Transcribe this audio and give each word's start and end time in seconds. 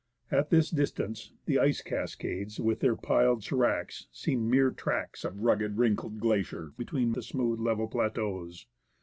At 0.31 0.49
this 0.49 0.71
distance 0.71 1.31
the 1.45 1.59
ice 1.59 1.83
cas 1.83 2.15
cades, 2.15 2.59
with 2.59 2.79
their 2.79 2.95
piled 2.95 3.41
sdracs, 3.43 4.07
seem 4.11 4.49
mere 4.49 4.71
tracts 4.71 5.23
of 5.23 5.41
rugged, 5.43 5.77
wrinkled 5.77 6.19
glacier 6.19 6.73
between 6.75 7.11
the 7.11 7.21
smooth, 7.21 7.59
level 7.59 7.87
plateaux. 7.87 8.49